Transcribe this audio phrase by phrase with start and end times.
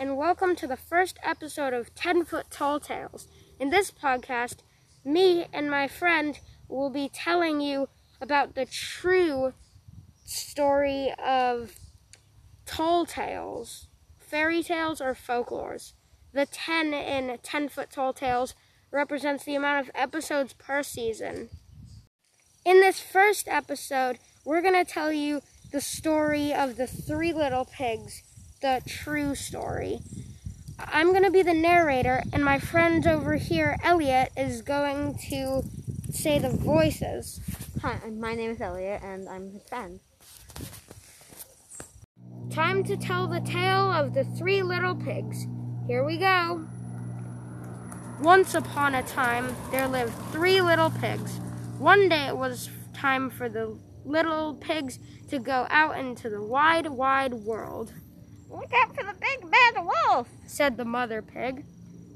[0.00, 3.28] and welcome to the first episode of 10 Foot Tall Tales.
[3.58, 4.60] In this podcast,
[5.04, 7.86] me and my friend will be telling you
[8.18, 9.52] about the true
[10.24, 11.74] story of
[12.64, 15.92] tall tales, fairy tales, or folklores.
[16.32, 18.54] The 10 in 10 Foot Tall Tales
[18.90, 21.50] represents the amount of episodes per season.
[22.64, 25.42] In this first episode, we're going to tell you
[25.72, 28.22] the story of the three little pigs,
[28.60, 30.00] the true story.
[30.78, 35.62] I'm going to be the narrator, and my friend over here, Elliot, is going to
[36.10, 37.40] say the voices.
[37.80, 40.00] Hi, my name is Elliot, and I'm his friend.
[42.50, 45.46] Time to tell the tale of the three little pigs.
[45.86, 46.66] Here we go.
[48.20, 51.38] Once upon a time, there lived three little pigs.
[51.78, 54.98] One day it was time for the little pigs
[55.28, 57.92] to go out into the wide, wide world.
[58.50, 61.64] Look out for the big bad wolf, said the mother pig.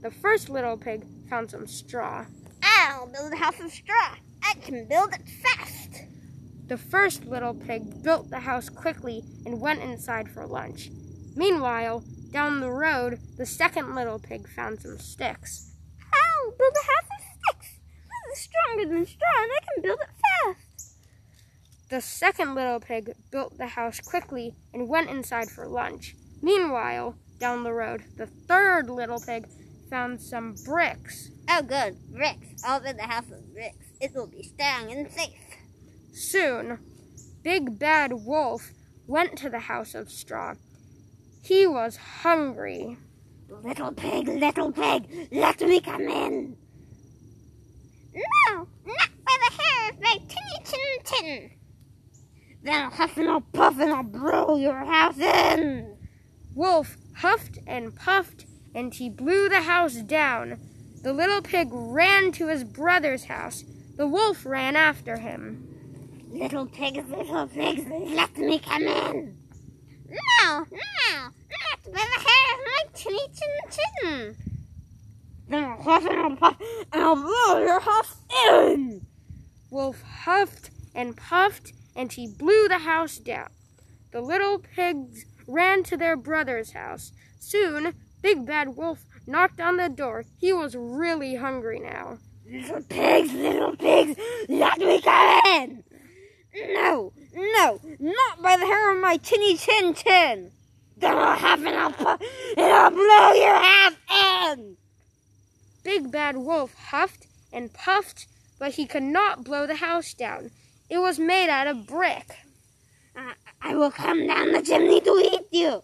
[0.00, 2.24] The first little pig found some straw.
[2.62, 4.16] I'll build a house of straw.
[4.42, 6.04] I can build it fast.
[6.68, 10.90] The first little pig built the house quickly and went inside for lunch.
[11.36, 12.02] Meanwhile,
[12.32, 15.72] down the road, the second little pig found some sticks.
[16.00, 17.78] I'll build a house of sticks.
[18.30, 20.08] This is stronger than straw and I can build it
[20.46, 20.96] fast.
[21.90, 26.16] The second little pig built the house quickly and went inside for lunch.
[26.42, 29.46] Meanwhile, down the road, the third little pig
[29.88, 31.30] found some bricks.
[31.48, 31.96] Oh, good.
[32.12, 32.62] Bricks.
[32.64, 33.86] I'll build a house of bricks.
[34.00, 35.38] It will be strong and safe.
[36.12, 36.78] Soon,
[37.42, 38.72] Big Bad Wolf
[39.06, 40.54] went to the house of straw.
[41.42, 42.96] He was hungry.
[43.48, 46.56] Little pig, little pig, let me come in.
[48.14, 51.50] No, not by the hair of my tinny tin tin.
[52.62, 55.96] Then I'll huff and I'll puff and I'll blow your house in.
[56.54, 60.58] Wolf huffed and puffed and he blew the house down.
[61.02, 63.64] The little pig ran to his brother's house.
[63.96, 65.68] The wolf ran after him.
[66.30, 69.36] Little pigs, little pigs, let me come in.
[70.08, 74.36] No, no, not by the hair of my tinny tin tin.
[75.48, 76.56] Then I'll huff and I'll puff
[76.92, 78.16] and I'll blow your house
[78.48, 79.06] in.
[79.70, 83.48] Wolf huffed and puffed and he blew the house down.
[84.12, 87.12] The little pigs ran to their brother's house.
[87.38, 90.24] Soon, Big Bad Wolf knocked on the door.
[90.38, 92.18] He was really hungry now.
[92.48, 95.84] Little pigs, little pigs, let me come in!
[96.54, 100.50] No, no, not by the hair of my tinny tin tin!
[100.96, 102.20] Then I'll have and I'll puff
[102.56, 104.76] and I'll blow your house in!
[105.82, 108.26] Big Bad Wolf huffed and puffed,
[108.58, 110.50] but he could not blow the house down.
[110.88, 112.36] It was made out of brick.
[113.16, 113.32] Uh,
[113.64, 115.82] I will come down the chimney to eat you.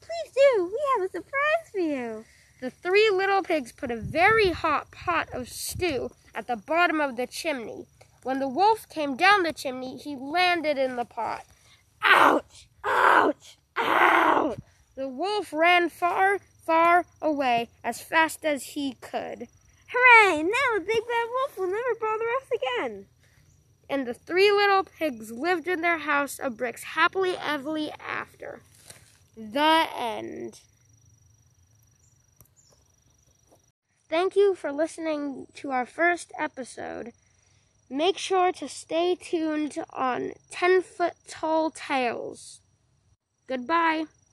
[0.00, 0.64] Please do.
[0.66, 2.24] We have a surprise for you.
[2.60, 7.16] The three little pigs put a very hot pot of stew at the bottom of
[7.16, 7.86] the chimney.
[8.22, 11.44] When the wolf came down the chimney, he landed in the pot.
[12.02, 12.68] Ouch!
[12.84, 13.56] Ouch!
[13.76, 14.58] Ouch!
[14.94, 19.48] The wolf ran far, far away as fast as he could.
[19.88, 20.42] Hooray!
[20.42, 23.06] Now the big bad wolf will never bother us again.
[23.88, 28.60] And the three little pigs lived in their house of bricks happily ever after.
[29.36, 30.60] The end.
[34.08, 37.12] Thank you for listening to our first episode.
[37.90, 42.60] Make sure to stay tuned on 10 Foot Tall Tales.
[43.46, 44.04] Goodbye.